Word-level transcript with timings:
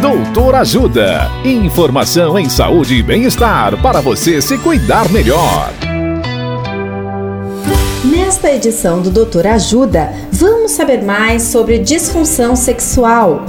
Doutor 0.00 0.54
Ajuda. 0.56 1.30
Informação 1.42 2.38
em 2.38 2.50
saúde 2.50 2.96
e 2.96 3.02
bem-estar 3.02 3.80
para 3.80 4.02
você 4.02 4.42
se 4.42 4.58
cuidar 4.58 5.10
melhor. 5.10 5.72
Nesta 8.04 8.52
edição 8.52 9.00
do 9.00 9.10
Doutor 9.10 9.46
Ajuda, 9.46 10.12
vamos 10.30 10.72
saber 10.72 11.02
mais 11.02 11.44
sobre 11.44 11.78
disfunção 11.78 12.54
sexual. 12.54 13.46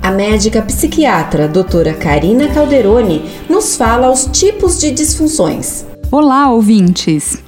A 0.00 0.12
médica 0.12 0.62
psiquiatra 0.62 1.48
doutora 1.48 1.92
Karina 1.92 2.46
Calderoni 2.48 3.28
nos 3.48 3.74
fala 3.74 4.08
os 4.08 4.26
tipos 4.26 4.78
de 4.78 4.92
disfunções. 4.92 5.84
Olá, 6.12 6.48
ouvintes! 6.48 7.42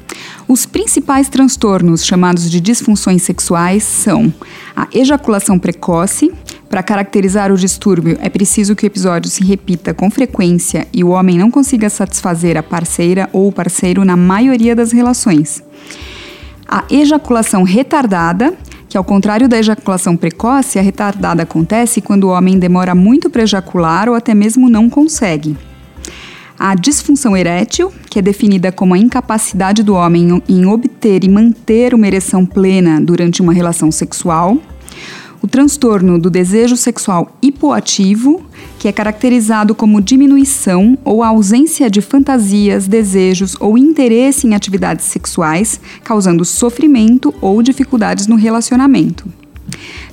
Os 0.49 0.67
principais 0.67 1.29
transtornos 1.29 2.05
chamados 2.05 2.51
de 2.51 2.61
disfunções 2.61 3.23
sexuais 3.23 3.85
são 3.85 4.35
a 4.75 4.89
ejaculação 4.93 5.57
precoce. 5.57 6.33
Para 6.71 6.85
caracterizar 6.85 7.53
o 7.53 7.57
distúrbio, 7.57 8.17
é 8.23 8.29
preciso 8.29 8.77
que 8.77 8.85
o 8.85 8.87
episódio 8.87 9.29
se 9.29 9.43
repita 9.43 9.93
com 9.93 10.09
frequência 10.09 10.87
e 10.93 11.03
o 11.03 11.09
homem 11.09 11.37
não 11.37 11.51
consiga 11.51 11.91
satisfazer 11.91 12.57
a 12.57 12.63
parceira 12.63 13.29
ou 13.33 13.49
o 13.49 13.53
parceiro 13.53 14.05
na 14.05 14.17
maioria 14.17 14.77
das 14.77 14.93
relações. 14.93 15.65
A 16.69 16.85
ejaculação 16.89 17.65
retardada, 17.65 18.55
que 18.89 18.97
ao 18.97 19.03
contrário 19.03 19.49
da 19.49 19.59
ejaculação 19.59 20.17
precoce, 20.17 20.79
a 20.79 20.83
retardada 20.83 21.43
acontece 21.43 22.01
quando 22.01 22.25
o 22.25 22.31
homem 22.31 22.57
demora 22.57 22.95
muito 22.95 23.29
para 23.29 23.43
ejacular 23.43 24.09
ou 24.09 24.15
até 24.15 24.33
mesmo 24.33 24.71
não 24.71 24.89
consegue 24.89 25.57
a 26.61 26.75
disfunção 26.75 27.35
erétil, 27.35 27.91
que 28.11 28.19
é 28.19 28.23
definida 28.23 28.71
como 28.71 28.93
a 28.93 28.99
incapacidade 28.99 29.83
do 29.83 29.95
homem 29.95 30.43
em 30.47 30.67
obter 30.67 31.25
e 31.25 31.29
manter 31.29 31.95
uma 31.95 32.07
ereção 32.07 32.45
plena 32.45 33.01
durante 33.01 33.41
uma 33.41 33.51
relação 33.51 33.91
sexual, 33.91 34.59
o 35.43 35.49
transtorno 35.49 36.19
do 36.19 36.29
desejo 36.29 36.77
sexual 36.77 37.37
hipoativo, 37.41 38.43
que 38.79 38.89
é 38.89 38.93
caracterizado 38.93 39.75
como 39.75 40.01
diminuição 40.01 40.99
ou 41.05 41.23
ausência 41.23 41.91
de 41.91 42.01
fantasias, 42.01 42.87
desejos 42.87 43.57
ou 43.59 43.79
interesse 43.79 44.47
em 44.47 44.55
atividades 44.55 45.07
sexuais, 45.07 45.81
causando 46.05 46.45
sofrimento 46.45 47.35
ou 47.41 47.63
dificuldades 47.63 48.27
no 48.27 48.37
relacionamento. 48.37 49.29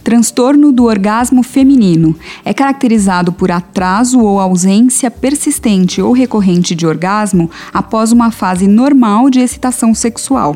Transtorno 0.04 0.72
do 0.72 0.86
orgasmo 0.86 1.44
feminino 1.44 2.16
é 2.46 2.54
caracterizado 2.54 3.34
por 3.34 3.52
atraso 3.52 4.20
ou 4.20 4.40
ausência 4.40 5.12
persistente 5.12 6.02
ou 6.02 6.14
recorrente 6.14 6.74
de 6.74 6.88
orgasmo 6.88 7.52
após 7.74 8.12
uma 8.12 8.32
fase 8.32 8.68
normal 8.68 9.30
de 9.30 9.40
excitação 9.40 9.94
sexual. 9.94 10.56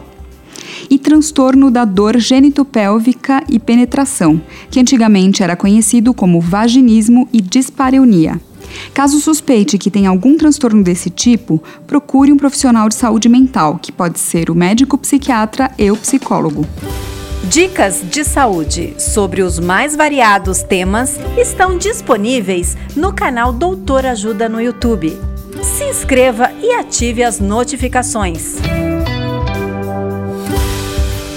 E 0.90 0.98
transtorno 0.98 1.72
da 1.72 1.86
dor 1.86 2.18
genitopélvica 2.18 3.44
e 3.50 3.60
penetração, 3.60 4.42
que 4.70 4.80
antigamente 4.80 5.44
era 5.44 5.56
conhecido 5.56 6.14
como 6.14 6.40
vaginismo 6.40 7.28
e 7.32 7.42
dispareunia. 7.42 8.40
Caso 8.94 9.20
suspeite 9.20 9.78
que 9.78 9.92
tem 9.92 10.08
algum 10.08 10.38
transtorno 10.38 10.84
desse 10.84 11.10
tipo, 11.10 11.62
procure 11.88 12.32
um 12.32 12.38
profissional 12.38 12.88
de 12.90 12.96
saúde 12.96 13.28
mental, 13.28 13.80
que 13.82 13.92
pode 13.92 14.20
ser 14.20 14.50
o 14.50 14.56
médico 14.56 14.98
psiquiatra 14.98 15.72
e 15.78 15.92
o 15.92 15.98
psicólogo. 15.98 16.66
Dicas 17.50 18.02
de 18.10 18.24
saúde 18.24 18.94
sobre 18.98 19.42
os 19.42 19.60
mais 19.60 19.96
variados 19.96 20.62
temas 20.62 21.20
estão 21.38 21.78
disponíveis 21.78 22.78
no 22.96 23.12
canal 23.14 23.52
Doutor 23.52 24.06
Ajuda 24.06 24.48
no 24.48 24.62
YouTube. 24.62 25.18
Se 25.62 25.84
inscreva 25.84 26.52
e 26.62 26.74
ative 26.76 27.24
as 27.24 27.40
notificações. 27.40 28.56